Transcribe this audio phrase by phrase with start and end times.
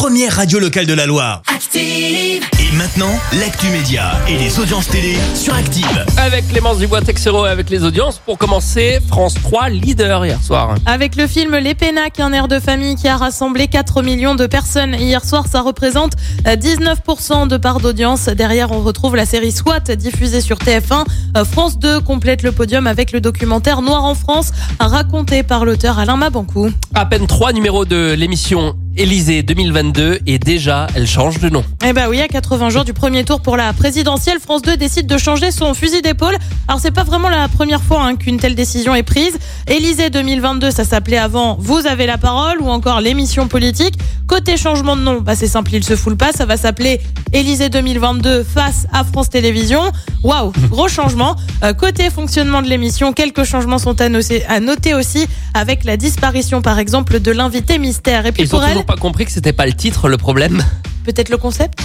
[0.00, 1.42] première radio locale de la Loire.
[1.54, 2.42] Active.
[2.58, 6.06] Et maintenant, l'actu média et les audiences télé sur Active.
[6.16, 8.18] Avec Clémence Dubois Texero et avec les audiences.
[8.18, 10.74] Pour commencer, France 3 leader hier soir.
[10.86, 14.46] Avec le film Les Pénacs, un air de famille qui a rassemblé 4 millions de
[14.46, 16.14] personnes hier soir, ça représente
[16.46, 18.24] euh, 19% de part d'audience.
[18.24, 21.04] Derrière, on retrouve la série SWAT diffusée sur TF1.
[21.36, 25.98] Euh, France 2 complète le podium avec le documentaire Noir en France, raconté par l'auteur
[25.98, 26.70] Alain Mabancou.
[26.94, 31.64] À peine trois numéros de l'émission Élysée 2022 et déjà elle change de nom.
[31.82, 35.06] Eh ben oui, à 80 jours du premier tour pour la présidentielle, France 2 décide
[35.06, 36.36] de changer son fusil d'épaule.
[36.68, 39.38] Alors c'est pas vraiment la première fois hein, qu'une telle décision est prise.
[39.66, 43.94] Élysée 2022, ça s'appelait avant Vous avez la parole ou encore l'émission politique.
[44.26, 47.00] Côté changement de nom, bah c'est simple, il se fout pas, ça va s'appeler
[47.32, 49.92] Élysée 2022 face à France Télévisions.
[50.22, 51.36] Waouh, gros changement.
[51.64, 55.96] Euh, côté fonctionnement de l'émission, quelques changements sont à noter, à noter aussi avec la
[55.96, 58.26] disparition par exemple de l'invité mystère.
[58.26, 60.64] Et puis Ils pour elle, pas compris que c'était pas le titre le problème.
[61.04, 61.78] peut-être le concept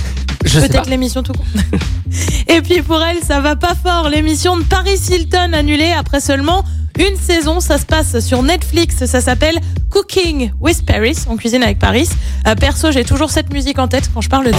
[0.43, 0.67] Je sais pas.
[0.73, 1.45] Peut-être l'émission tout court.
[2.47, 4.09] Et puis pour elle, ça va pas fort.
[4.09, 6.65] L'émission de Paris Hilton annulée après seulement
[6.97, 7.59] une saison.
[7.59, 9.05] Ça se passe sur Netflix.
[9.05, 9.59] Ça s'appelle
[9.91, 11.17] Cooking with Paris.
[11.29, 12.09] On cuisine avec Paris.
[12.47, 14.55] Euh, perso, j'ai toujours cette musique en tête quand je parle d'elle.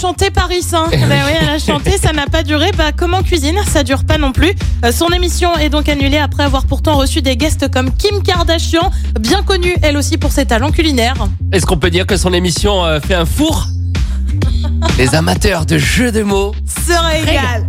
[0.00, 0.66] Chanté Paris.
[0.72, 0.86] Hein.
[0.90, 2.70] Bah oui, elle a chanté, ça n'a pas duré.
[2.72, 3.58] Bah comment cuisine?
[3.66, 4.52] Ça dure pas non plus.
[4.84, 8.90] Euh, son émission est donc annulée après avoir pourtant reçu des guests comme Kim Kardashian,
[9.20, 11.28] bien connue elle aussi pour ses talents culinaires.
[11.52, 13.66] Est-ce qu'on peut dire que son émission euh, fait un four?
[15.00, 16.54] Les amateurs de jeux de mots.
[16.66, 17.66] Se régale.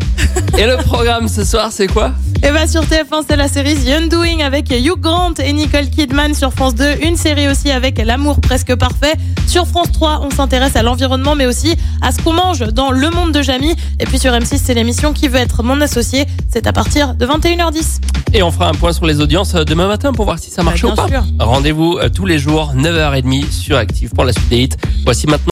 [0.57, 2.11] Et le programme ce soir, c'est quoi
[2.43, 6.33] Et bah sur TF1 c'est la série The Undoing avec Hugh Grant et Nicole Kidman
[6.33, 9.13] sur France 2, une série aussi avec l'amour presque parfait.
[9.47, 13.09] Sur France 3 on s'intéresse à l'environnement mais aussi à ce qu'on mange dans Le
[13.09, 13.77] Monde de Jamie.
[14.01, 17.25] Et puis sur M6 c'est l'émission Qui veut être mon associé, c'est à partir de
[17.25, 18.01] 21h10.
[18.33, 20.63] Et on fera un point sur les audiences euh, demain matin pour voir si ça
[20.63, 21.07] marche Bah, ou pas.
[21.07, 21.25] bien.
[21.39, 24.69] Rendez-vous euh, tous les jours, 9h30 sur Active pour la suite des hits.
[25.05, 25.51] Voici maintenant.